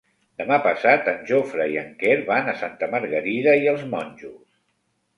[0.41, 4.39] Demà passat en Jofre i en Quer van a Santa Margarida i els Monjos.